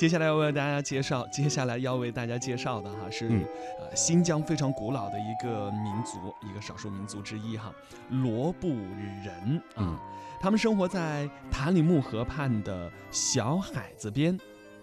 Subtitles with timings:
[0.00, 3.44] 接下来要为大家介绍，接下来要为大家介绍的哈是嗯
[3.78, 7.70] 呃新疆非常古老的一个民族，一个少数民族之一哈，
[8.08, 9.84] 罗布人啊。
[9.84, 9.98] 嗯
[10.40, 14.40] 他们生活在塔里木河畔的小海子边，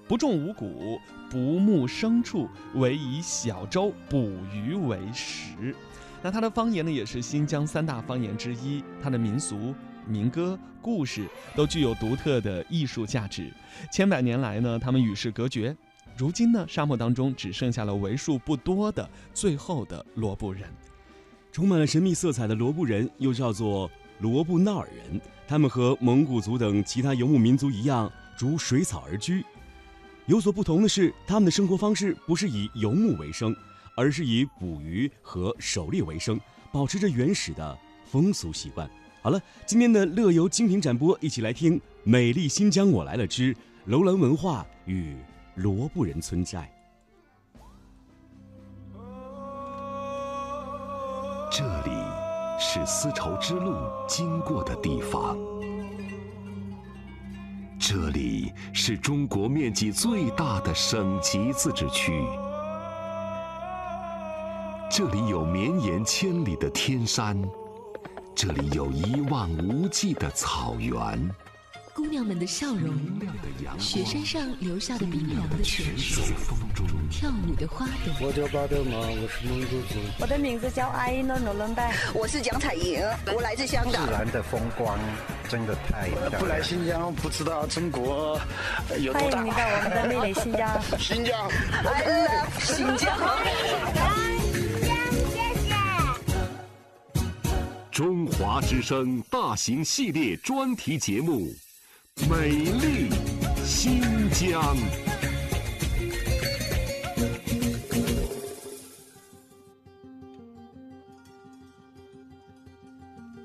[0.07, 0.99] 不种五谷，
[1.31, 4.19] 不牧牲畜，唯以小舟捕
[4.53, 5.75] 鱼为食。
[6.21, 8.83] 那它的方言呢，也是新疆三大方言之一。
[9.01, 9.73] 它的民俗、
[10.07, 13.51] 民歌、故事都具有独特的艺术价值。
[13.91, 15.75] 千百年来呢，他们与世隔绝。
[16.17, 20.63] 如今呢，沙漠当中只剩下了为数不多的最后的罗布人。
[21.51, 23.89] 充满了神秘色彩的罗布人，又叫做
[24.19, 25.21] 罗布纳尔人。
[25.47, 29.43] 他们和蒙古族等其他游牧民族一样，逐水草而居。
[30.25, 33.55] 有所不同的是，他们的生活方式不是以游牧为生，
[33.95, 36.39] 而是以捕鱼和狩猎为生，
[36.71, 38.89] 保持着原始的风俗习惯。
[39.27, 43.53] 好了，今天的乐游精品展播，一起来听《美丽新疆我来了之
[43.87, 45.17] 楼兰文化与
[45.55, 46.71] 罗布人村寨》。
[51.51, 51.91] 这里
[52.57, 53.75] 是丝绸之路
[54.07, 55.37] 经过的地方，
[57.77, 62.23] 这里是中国面积最大的省级自治区，
[64.89, 67.37] 这里有绵延千里的天山，
[68.37, 70.95] 这里有一望无际的草原，
[71.95, 73.25] 姑娘们的笑容，的
[73.65, 76.85] 阳雪，山上留下的冰凉的泉水，风中。
[77.09, 79.95] 跳舞的花朵，我叫巴德玛，我是蒙古族。
[80.19, 83.01] 我的名字叫艾伊诺诺伦拜，我是蒋彩莹，
[83.33, 84.11] 我来自香港自。
[84.11, 84.99] 然的风光
[85.49, 86.39] 真的太漂亮。
[86.39, 88.39] 不来新疆不知道中国
[88.91, 89.57] 呃有多大欢迎你。
[89.57, 90.79] 到我们的美丽新疆。
[90.99, 91.49] 新疆
[91.83, 94.26] I love 新疆。
[97.97, 101.51] 中华之声大型系列专题节目
[102.29, 103.09] 《美丽
[103.65, 104.77] 新疆》。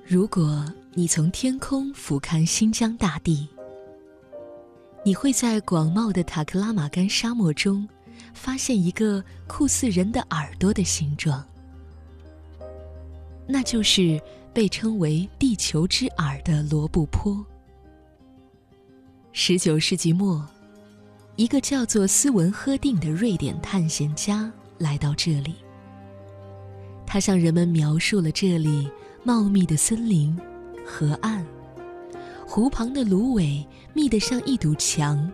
[0.04, 3.48] 如果你从天空俯瞰新疆大地，
[5.02, 7.88] 你会在广袤的塔克拉玛干沙漠中，
[8.34, 11.42] 发现一个酷似人的耳朵的形状，
[13.48, 14.20] 那就是
[14.52, 17.44] 被称为“地球之耳”的罗布泊。
[19.32, 20.46] 十九世纪末，
[21.36, 25.54] 一个叫做斯文赫定的瑞典探险家来到这里，
[27.06, 28.90] 他向人们描述了这里
[29.24, 30.38] 茂密的森林、
[30.84, 31.44] 河岸、
[32.46, 35.32] 湖旁的芦苇密得像一堵墙，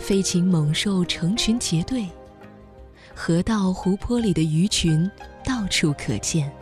[0.00, 2.08] 飞禽猛兽成群结队，
[3.14, 5.08] 河道、湖泊里的鱼群
[5.44, 6.52] 到处可见。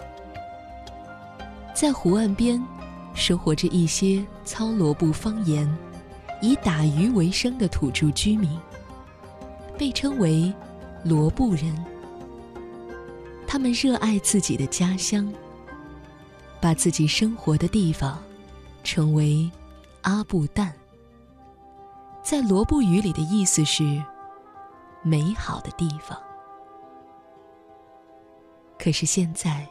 [1.76, 2.64] 在湖岸边，
[3.12, 5.70] 生活着一些操罗布方言、
[6.41, 8.59] 以打鱼为生的土著居民，
[9.76, 10.50] 被称为
[11.04, 11.76] 罗布人。
[13.47, 15.31] 他们热爱自己的家乡。
[16.59, 18.19] 把自己生活的地方
[18.82, 19.48] 称为
[20.00, 20.72] 阿布旦，
[22.22, 24.03] 在罗布语里的意思是
[25.03, 26.19] 美好的地方。
[28.78, 29.69] 可是现在，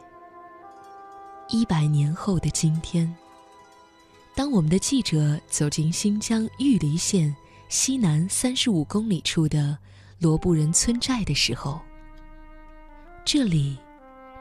[1.48, 3.12] 一百年后的今天，
[4.34, 7.34] 当我们的记者走进新疆玉梨县
[7.68, 9.78] 西南三十五公里处的
[10.18, 11.80] 罗布人村寨的时候，
[13.24, 13.78] 这里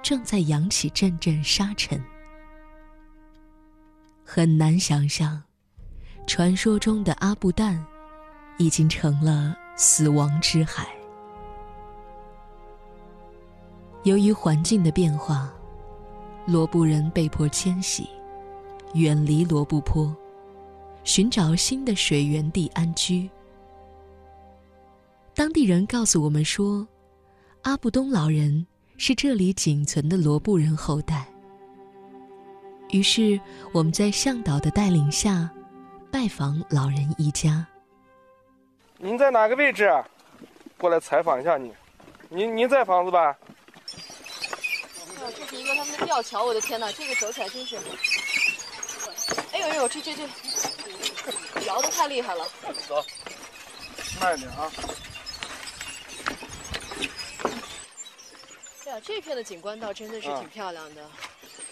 [0.02, 2.04] 正在扬起阵阵沙尘。
[4.24, 5.44] 很难想象，
[6.26, 7.80] 传说中的阿布旦
[8.58, 10.88] 已经成了死亡之海。
[14.06, 15.54] 由于环境的变化，
[16.48, 18.08] 罗布人被迫迁徙，
[18.94, 20.16] 远离罗布泊，
[21.04, 23.28] 寻找新的水源地安居。
[25.34, 26.88] 当地人告诉我们说，
[27.64, 31.26] 阿布东老人是这里仅存的罗布人后代。
[32.92, 33.40] 于是
[33.74, 35.50] 我们在向导的带领下，
[36.12, 37.66] 拜访老人一家。
[39.00, 39.92] 您在哪个位置？
[40.78, 41.74] 过来采访一下你。
[42.30, 43.36] 您您在房子吧？
[45.66, 47.78] 哦，这是一个他们的吊桥，我的天呐，这个走起来真是，
[49.52, 50.24] 哎呦呦，这这这，
[51.66, 52.48] 摇的太厉害了。
[52.88, 53.04] 走，
[54.22, 54.72] 慢点啊。
[58.84, 61.02] 对啊，这片的景观倒真的是啊挺漂亮的，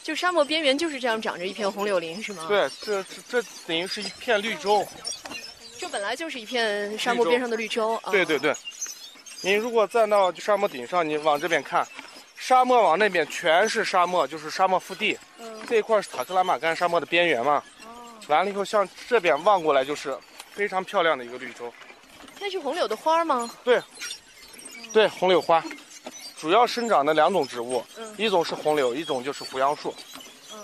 [0.01, 4.86] 就沙漠边缘就是这样长着一片红柳林，是吗？，对，这这这等于是一片绿洲。
[5.78, 8.12] 这本来就是一片沙漠边上的绿洲啊。
[8.12, 8.56] 对对对，
[9.42, 11.88] 您如果站到沙漠顶上，你往这边看，
[12.45, 15.18] 沙漠往那边全是沙漠，就是沙漠腹地。
[15.40, 17.63] 嗯，这一块是塔克拉玛干沙漠的边缘嘛。
[17.86, 20.13] 哦，完了以后，向这边望过来就是
[20.51, 21.74] 非常漂亮的一个绿洲。
[22.42, 23.50] 那是红柳的花吗？
[23.63, 23.81] 对，
[24.92, 25.63] 对，红柳花，
[26.36, 29.95] 主要生长的两种植物，嗯一种是红柳，一种就是胡杨树。
[30.54, 30.60] 嗯，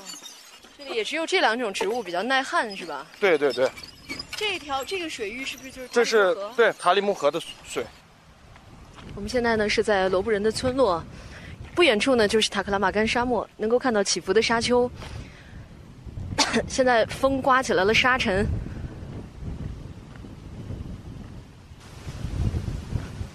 [0.77, 3.07] 这里也只有这两种植物比较耐旱，是吧？
[3.21, 3.71] 对对对，
[4.35, 7.85] 这条这个水域是不是就是这是对塔里木河的水。
[9.15, 11.01] 我们现在呢是在罗布人的村落，
[11.79, 14.91] 不远处呢就是塔克拉玛干沙漠，能够看到起伏的沙丘。
[16.67, 18.45] 现在风刮起来了沙尘，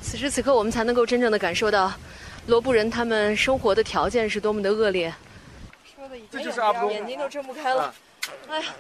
[0.02, 1.91] 此时此刻我们才能够真正的感受到
[2.46, 5.11] 罗布人他们生活的条件是多么的恶劣。
[5.96, 7.94] 说的已经这就是阿布眼睛都睁不开了。
[8.50, 8.75] 哎呀，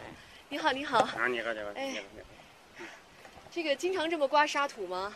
[0.50, 2.84] 你好，你好，啊，你好，你好，哎你好。
[3.50, 5.10] 这个经常这么刮沙土吗？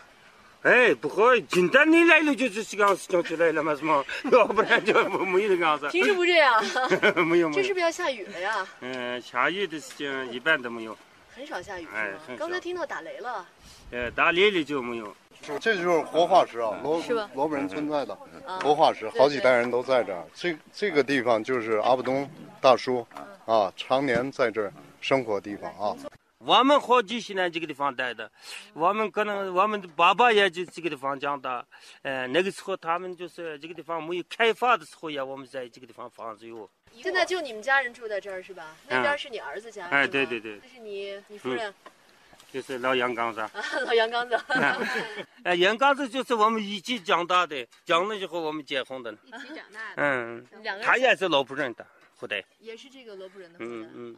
[0.63, 4.03] 哎，不好，今天你来了就是这个样子讲出来了嘛，是吗？
[4.29, 5.87] 要不然就没没有这个样子。
[5.89, 6.61] 平时不这样，
[7.25, 7.61] 没有没有。
[7.61, 8.67] 这是不是要下雨了呀？
[8.81, 10.97] 嗯，下雨的时间一般都没有，
[11.33, 11.93] 很少下雨是吗？
[11.95, 13.45] 哎很少刚才听到打雷了。
[13.91, 15.15] 呃，打雷了就没有。
[15.61, 18.13] 这就是活化石啊，罗是吧罗布人存在的
[18.45, 20.21] 啊活化石，对好几代人都在这儿。
[20.33, 22.29] 这这个地方就是阿布东
[22.59, 23.07] 大叔
[23.45, 25.95] 啊，常年在这儿生活地方啊。
[26.39, 28.31] 我们好几十年这个地方待的，
[28.73, 31.65] 我们可能我们的爸爸也就这个地方长大。
[32.01, 36.69] 呃，那个时候他们就是这个地方没有开发的时候呀，我们在这个地方房子有。
[36.93, 38.73] 现在就你们家人住在这儿是吧？
[38.87, 39.87] 那边是你儿子家。
[39.87, 41.73] 哎对对对这是你你夫人，
[42.53, 43.41] 就是老杨刚子。
[43.41, 43.51] 啊，
[43.85, 44.39] 老杨刚子。
[45.43, 49.11] 哎，杨刚子就是我们一起长大的，长了以后我们结婚的。
[49.25, 49.95] 一起长大的。
[49.97, 52.41] 嗯两个，人他也是老布人的后代。
[52.59, 53.71] 也是这个罗布人的后代。
[53.71, 54.17] 嗯嗯。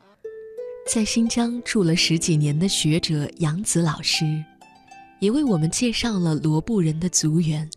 [0.93, 4.25] 在新疆住了十几年的学者杨子老师，
[5.21, 7.71] 也为我们介绍了罗布人的族源。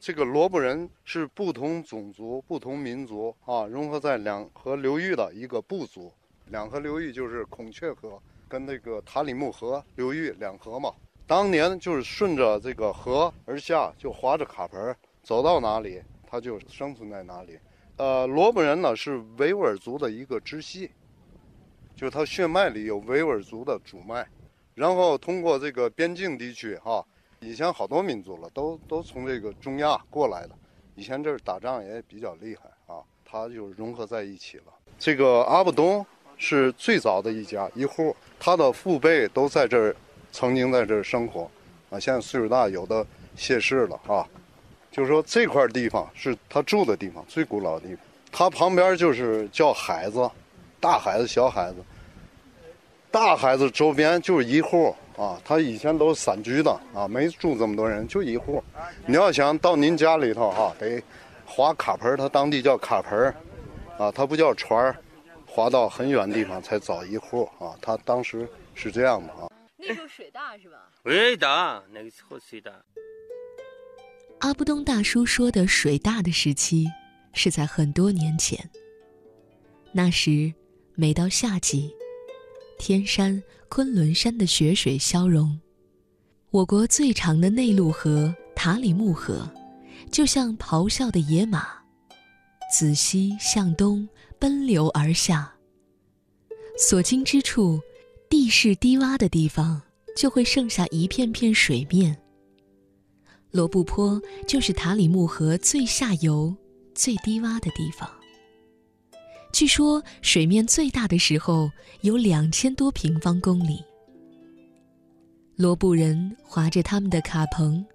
[0.00, 6.10] 这个罗布人是不同种族、不同民族啊融合在两河流域的一个部族。
[6.46, 8.18] 两河流域就是孔雀河
[8.48, 10.90] 跟那个塔里木河流域两河嘛。
[11.26, 17.58] 当年就是顺着这个河而下，就划着卡盆走到哪里，他就生存在哪里。
[17.98, 20.90] 呃，罗布人呢是维吾尔族的一个支系，
[21.96, 24.26] 就是他血脉里有维吾尔族的主脉，
[24.74, 27.04] 然后通过这个边境地区哈、
[27.40, 30.50] 以前好多民族了，都都从这个中亚过来的。
[30.96, 32.62] 以前这儿打仗也比较厉害
[32.92, 34.64] 啊，他就融合在一起了。
[34.98, 36.04] 这个阿布东
[36.36, 39.96] 是最早的一家一户，他的父辈都在这儿，
[40.30, 41.50] 曾经在这儿生活，
[41.90, 43.06] 啊，现在岁数大，有的
[43.36, 44.26] 谢世了啊。
[44.90, 48.04] 就是说这块地方是他住的地方，最古老的地方。
[48.30, 50.30] 他旁边就是叫海子，
[50.84, 51.82] 大孩子、小孩子。
[53.10, 58.62] 大孩子周边就是一户啊，他以前都是散居的啊，没住这么多人，就一户。
[59.06, 61.02] 你要想到您家里头哈、得
[61.46, 63.34] 划卡盆儿，他当地叫卡盆儿，
[63.96, 64.94] 啊，他不叫船儿，
[65.46, 67.72] 划到很远地方才找一户啊。
[67.80, 69.48] 他当时是这样的啊。
[69.78, 70.90] 那时候水大是吧？
[71.02, 72.70] 水大，那个时候水大。
[74.40, 76.88] 阿布东大叔说的水大的时期，
[77.32, 78.68] 是在很多年前。
[79.92, 80.52] 那时，
[80.96, 81.92] 每到夏季，
[82.78, 85.58] 天山、昆仑山的雪水消融，
[86.52, 89.50] 我国最长的内陆河塔里木河，
[90.12, 91.66] 就像咆哮的野马，
[92.72, 94.08] 自西向东
[94.38, 95.52] 奔流而下。
[96.78, 97.80] 所经之处，
[98.30, 99.82] 地势低洼的地方，
[100.16, 102.16] 就会剩下一片片水面。
[103.50, 106.54] 罗布泊就是塔里木河最下游、
[106.94, 108.08] 最低洼的地方。
[109.54, 111.70] 据说水面最大的时候
[112.00, 113.80] 有两千多平方公里。
[115.54, 117.86] 罗布人划着他们的卡棚，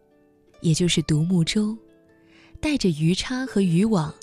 [0.62, 1.78] 也就是独木舟，
[2.62, 4.16] 带着鱼叉和渔网，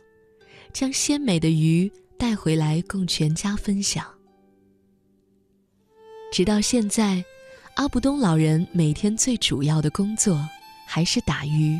[0.72, 4.06] 将鲜美的鱼带回来供全家分享。
[6.32, 7.22] 直到现在，
[7.74, 10.42] 阿布东老人每天最主要的工作
[10.86, 11.78] 还是打鱼。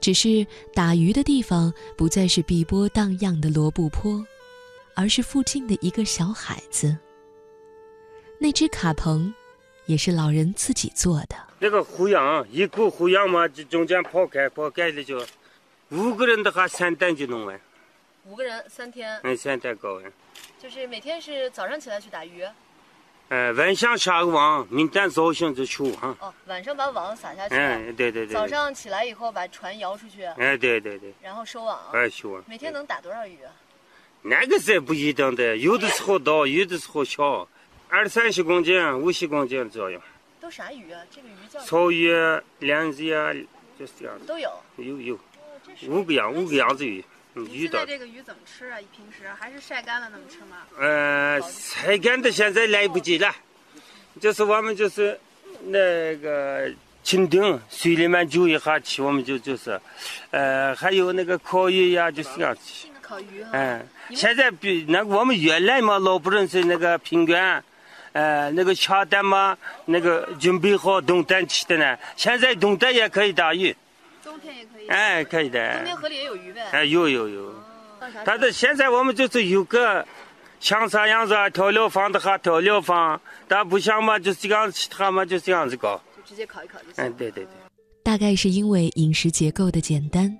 [0.00, 4.24] 只是打鱼的地方不再是碧波荡漾的罗布泊，
[4.94, 6.96] 而是附近的一个小海子。
[8.38, 9.32] 那只卡棚，
[9.86, 11.36] 也是老人自己做的。
[11.58, 15.24] 那个胡杨，一口胡杨嘛，就中间刨开，刨开了就
[15.90, 17.58] 五个人的话，三担就弄完，
[18.26, 20.12] 五个人三天，嗯，三担搞完。
[20.60, 22.44] 就是每天是早上起来去打鱼，
[23.28, 26.16] 呃，晚上下个网，明天早上就去哈。
[26.20, 28.28] 哦，晚上把网撒下去，哎，对对对。
[28.28, 31.12] 早上起来以后把船摇出去，哎，对对对。
[31.20, 32.44] 然后收网，哎，收网。
[32.46, 33.50] 每天能打多少鱼啊？
[34.22, 37.48] 那个是不一定的，有的时候大， 有的时候小，
[37.88, 40.00] 二三十公斤、五十公斤这样。
[40.40, 41.00] 都啥鱼啊？
[41.10, 42.12] 这个鱼叫草鱼、
[42.60, 43.32] 鲢子呀，
[43.76, 44.14] 就是这样。
[44.24, 44.48] 都有。
[44.76, 45.18] 有有，
[45.88, 47.04] 五个样，五个样子鱼，
[47.36, 47.78] 嗯，鱼的。
[47.78, 48.78] 现在这个鱼怎么吃啊？
[48.96, 50.56] 平时还是晒干了那么吃吗？
[50.78, 53.32] 呃，晒干的现在来不及了，
[54.20, 55.20] 就是我们就是
[55.66, 56.68] 那个
[57.04, 59.78] 蜻蜓水里面煮一下吃，我们就就是，
[60.30, 62.88] 呃，还有那个烤鱼呀，就是这样去。
[63.02, 63.50] 烤鱼哈。
[63.52, 67.62] 嗯，现在比那个我们原来嘛，老不认识那个平原，
[68.12, 71.98] 呃，那个下蛋嘛，那个准备好冬蛋吃的呢。
[72.16, 73.76] 现在冬蛋也可以打鱼。
[74.26, 74.88] 冬天也可以。
[74.88, 75.76] 哎，可以的。
[75.76, 76.62] 冬天河里也有鱼呗。
[76.72, 77.54] 哎，有有有。
[78.24, 80.04] 但是现在我们就是有个。
[80.58, 81.50] 像啥样子啊？
[81.50, 86.00] 调料放的哈，调料放，但不像嘛，就是这样其他嘛，就这样子搞。
[86.16, 86.94] 就直接烤一烤就行。
[86.96, 87.50] 嗯，对对对。
[88.02, 90.34] 大概是因为饮食结构的简单，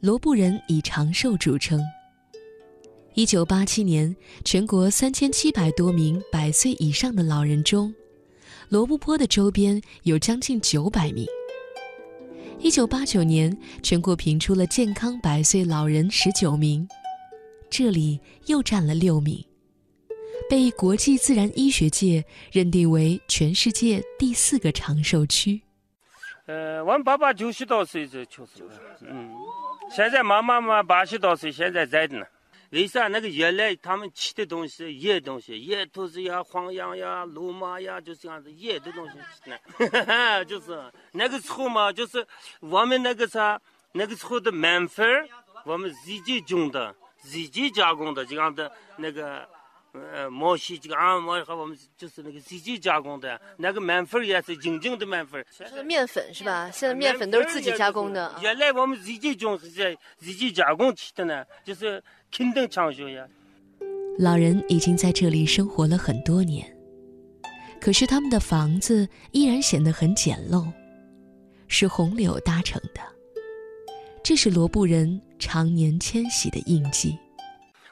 [0.00, 1.82] 罗布人以长寿著称。
[3.14, 7.92] 一九八七年，全国三千七百多名百岁以上的老人中，
[8.68, 11.26] 罗布泊的周边有将近九百名。
[12.64, 16.88] 一九八九年，全国评出了健康百岁老人十九名。
[17.68, 19.44] 这里又占了六名，
[20.48, 25.60] 被国际自然医学界认定为全世界第四个长寿区。
[26.46, 28.76] 呃，我们爸爸九十多岁这确实就是，
[29.10, 29.30] 嗯，
[29.90, 32.24] 现在妈妈嘛八十多岁，现在在呢。
[32.74, 33.06] 为啥？
[33.08, 39.12] 那个原来他们吃的东西野东西，野兔子呀、黄羊呀、鹿马呀，就这样子野的东西
[39.42, 39.56] 吃呢。
[40.44, 42.26] 就是那个时候嘛，就是
[42.58, 43.60] 我们那个啥，
[43.92, 45.06] 那个时候的面粉，
[45.64, 46.94] 我们自己种的。
[47.26, 49.48] 自己加工的这样的那个
[49.92, 55.42] 呃毛细这个啊毛和我们就是那个自己加工的那个面粉也是真正的面粉。
[55.50, 56.70] 是面粉是吧？
[56.70, 58.38] 现在面粉都是自己加工的。
[58.42, 62.02] 原来我们自己种是在自己加工吃的呢，就是。
[64.18, 66.66] 老人已经在这里生活了很多年，
[67.80, 70.66] 可是他们的房子依然显得很简陋，
[71.68, 73.00] 是红柳搭成的。
[74.22, 75.20] 这是罗布人。
[75.36, 77.18] 常年迁徙的印记。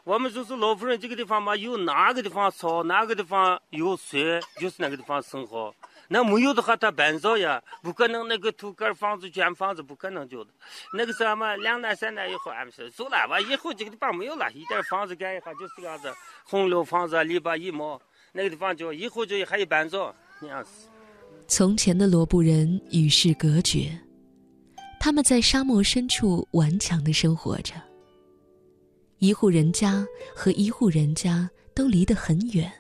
[0.05, 5.75] 我们就是老夫人这个地方嘛，有哪个地方草，哪个地方有水，就是哪个地方生活。
[6.13, 10.51] 那没有的话，他搬走呀，不可能那个土盖房子建房子，不可能就的。
[10.93, 16.13] 那个什么，两代三代以后，俺们说走了吧，以后这个地方没有了，一点房子盖一下就是这样子，
[16.45, 17.99] 红楼房子篱笆一毛，
[18.33, 20.71] 那个地方就以后就还有搬走那样子。
[21.49, 23.99] 从前的罗布人与世隔绝。
[25.01, 27.75] 他们在沙漠深处顽强地生活着。
[29.19, 32.73] 一户人家和一户人家都离得很远。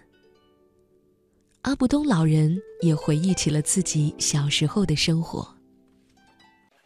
[1.62, 5.47] 阿布东老人也回忆起了自己小时候的生活。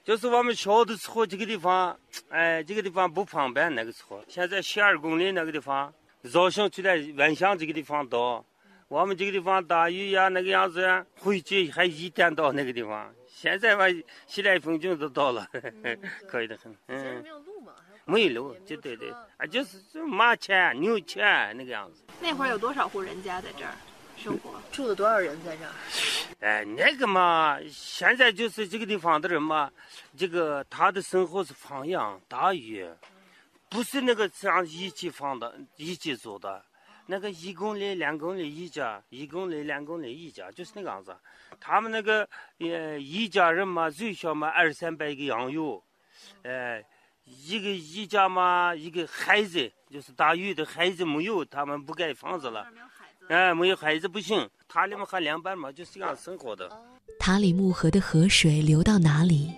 [0.04, 3.74] 就是我们小的时候，这个地方， 哎，这个地方不方便。
[3.74, 5.90] 那个时候，现在十二公里那个地方，
[6.30, 8.44] 早上就在万乡这个地方到。
[8.88, 10.86] 我们这个地方大雨呀，那个样子，
[11.20, 13.10] 回去还一天到那个地方。
[13.26, 13.84] 现在嘛，
[14.26, 15.48] 西来风景都到了，
[16.28, 16.70] 可以的很。
[16.88, 17.72] 嗯，没有路嘛？
[18.04, 22.04] 没有路，就对对，啊，就是马前牛钱那个样子。
[22.20, 23.74] 那会儿有多少户人家在这儿
[24.16, 24.54] 生活？
[24.72, 25.72] 住了多少人在这儿？
[26.40, 29.70] 哎，那个嘛，现在就是这个地方的人嘛，
[30.16, 32.86] 这个他的生活是放养、打鱼，
[33.68, 36.64] 不是那个像一起放的、一起做的。
[37.08, 41.16] 那个一公里、两公里一家，一公里、两公里一家，就是那个样子。
[41.60, 45.80] 他们那个呃一家人嘛，最少嘛二三百个羊有，
[46.42, 46.82] 呃，
[47.24, 52.66] 一个一家嘛一个孩子，就是打鱼的孩子没有，他们不盖房子了。
[53.28, 56.70] 哎，没有孩子不行，塔里木还凉拌嘛，就是这样生活的。
[57.18, 59.50] 塔里木河的河水流到哪里，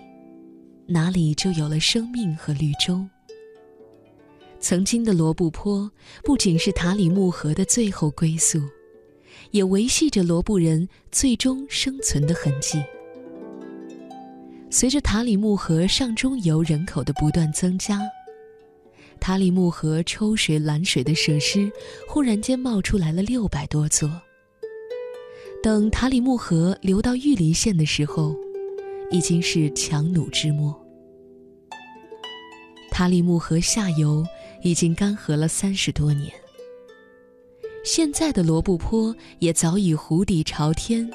[0.87, 3.05] 哪里就有了生命和绿洲。
[4.59, 5.89] 曾经的罗布泊
[6.23, 8.59] 不仅是塔里木河的最后归宿，
[9.51, 12.83] 也维系着罗布人最终生存的痕迹。
[14.71, 17.99] 随着塔里木河上中游人口的不断增加，
[19.19, 21.71] 塔里木河抽水拦水的设施
[22.07, 24.09] 忽然间冒出来了六百多座。
[25.61, 28.35] 等塔里木河流到玉林县的时候，
[29.11, 30.73] 已经是强弩之末。
[32.89, 34.25] 塔里木河下游。
[34.61, 36.29] 已经干涸了三十多年，
[37.85, 41.09] 现在的罗布泊也早已湖底朝天，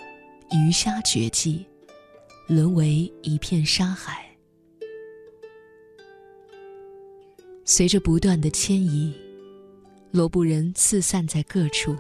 [0.51, 1.67] 鱼虾绝迹，
[2.49, 4.34] 沦为一片沙海。
[7.67, 9.15] 随着不断的迁移，
[10.11, 11.97] 罗布人四散在各处，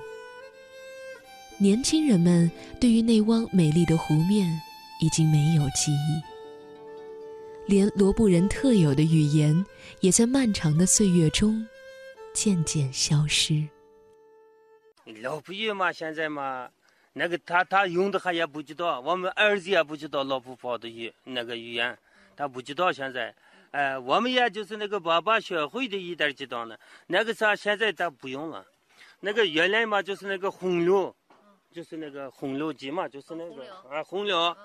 [1.57, 4.47] 年轻人们对于那汪美丽的湖面
[5.01, 6.23] 已经没有记忆。
[7.67, 9.65] 连罗布人特有的语言，
[10.01, 11.67] 也在漫长的岁月中
[12.35, 13.67] 渐渐消失。
[15.23, 16.69] 老布语嘛，现在嘛，
[17.15, 21.97] 那个他他用的还也不知道，我们儿子也不知道老布跑的语那个语言，
[22.37, 23.35] 他不知道现在。
[23.75, 26.79] 哎，我们也就是那个爸爸学会的一点几档呢。
[27.09, 28.65] 那个啥，现在咱不用了。
[29.19, 31.13] 那个原来嘛，就是那个红柳，
[31.73, 34.57] 就是那个红柳机嘛，就是那个啊红柳。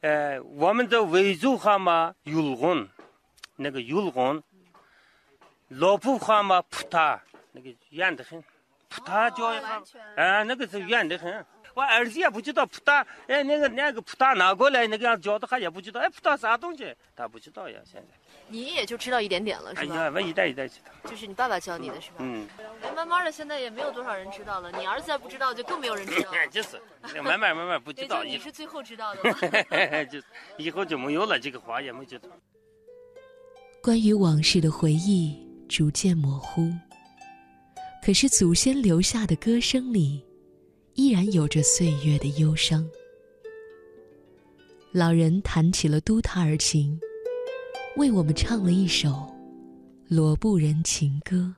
[0.00, 2.88] 哎，我们的维族话嘛，油红，
[3.54, 4.42] 那个油红。
[5.68, 7.16] 老普话嘛，普萄，
[7.52, 8.42] 那个远得很。
[8.88, 9.46] 普萄叫，
[10.16, 11.46] 啊，那个是远得很。
[11.74, 18.21] 我儿子也不知道普萄，哎，那个那个普萄拿过来，那个样教的还也不知道，哎，普萄啥东西，他不知道呀，现在。
[18.52, 19.94] 你也就知道一点点了，是吧？
[19.94, 21.10] 哎呀，我一代一代知道。
[21.10, 22.16] 就是你爸爸教你的是吧？
[22.18, 22.46] 嗯。
[22.82, 24.70] 哎，慢慢的，现在也没有多少人知道了。
[24.72, 26.46] 你儿子再不知道，就更没有人知道了。
[26.52, 26.78] 就是，
[27.22, 28.22] 慢慢慢慢不知道。
[28.24, 29.36] 你是最后知道的吗？
[30.04, 30.20] 就
[30.58, 32.28] 以后就没有了，这个话也没知道。
[33.82, 35.50] 关于往事的回忆。
[35.68, 36.70] 逐渐模糊，
[38.04, 40.22] 可是祖先留下的歌声里，
[40.92, 42.86] 依然有着岁月的忧伤。
[44.92, 47.00] 老人弹起了都塔尔琴，
[47.96, 49.30] 为我们唱了一首
[50.08, 51.54] 罗布人情歌。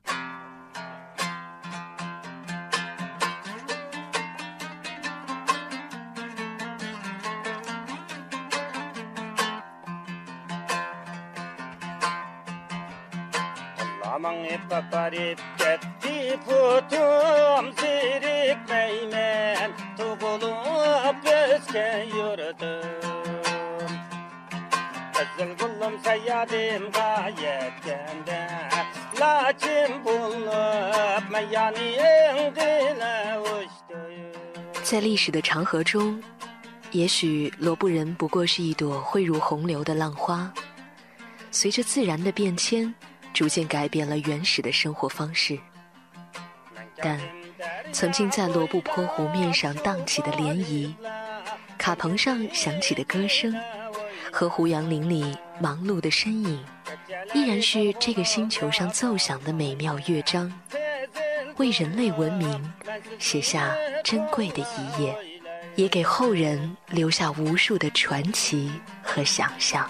[34.83, 36.23] 在历史的长河中，
[36.90, 40.52] 也许罗布人不过是一朵汇入洪流的浪花，
[41.50, 42.94] 随着自然的变迁。
[43.33, 45.59] 逐渐改变了原始的生活方式，
[47.02, 47.18] 但
[47.90, 50.94] 曾经在罗布泊湖面上荡起的涟漪，
[51.76, 53.52] 卡棚上响起的歌声，
[54.35, 55.25] 和胡杨林里
[55.61, 56.59] 忙碌的身影，
[57.35, 60.53] 依然是这个星球上奏响的美妙乐章，
[61.57, 62.73] 为人类文明
[63.21, 63.73] 写下
[64.03, 65.17] 珍贵的一页，
[65.76, 68.73] 也给后人留下无数的传奇
[69.05, 69.88] 和想象。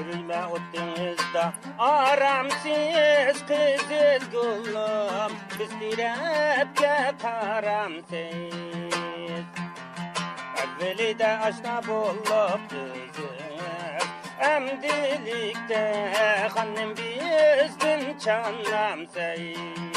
[0.00, 8.54] Üzülme ottinizda aramsiz kızız gullum Biz direpke karamsiz
[10.62, 13.30] Evveli de aşna bulup düzüz
[14.40, 16.12] Emdilikte
[16.54, 19.89] hanım bizdim çanlamsiz